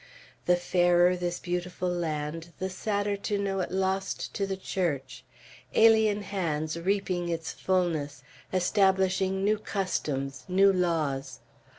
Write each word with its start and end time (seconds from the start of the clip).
The 0.47 0.55
fairer 0.55 1.15
this 1.15 1.37
beautiful 1.37 1.87
land, 1.87 2.53
the 2.57 2.71
sadder 2.71 3.15
to 3.17 3.37
know 3.37 3.59
it 3.59 3.69
lost 3.69 4.33
to 4.33 4.47
the 4.47 4.57
Church, 4.57 5.23
alien 5.75 6.23
hands 6.23 6.75
reaping 6.75 7.29
its 7.29 7.53
fulness, 7.53 8.23
establishing 8.51 9.43
new 9.45 9.59
customs, 9.59 10.43
new 10.49 10.73
laws. 10.73 11.41